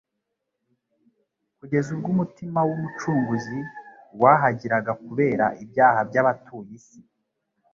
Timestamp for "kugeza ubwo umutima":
1.59-2.59